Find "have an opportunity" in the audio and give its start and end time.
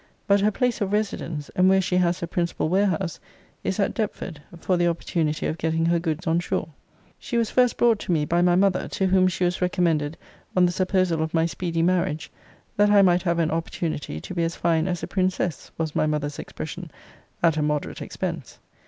13.21-14.19